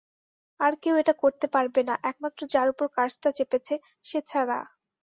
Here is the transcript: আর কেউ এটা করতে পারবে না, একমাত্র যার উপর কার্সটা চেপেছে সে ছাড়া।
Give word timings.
আর 0.59 0.73
কেউ 0.83 0.95
এটা 1.01 1.13
করতে 1.21 1.45
পারবে 1.55 1.81
না, 1.89 1.95
একমাত্র 2.03 2.41
যার 2.53 2.67
উপর 2.73 2.87
কার্সটা 2.95 3.29
চেপেছে 3.37 3.75
সে 4.05 4.19
ছাড়া। 4.29 4.59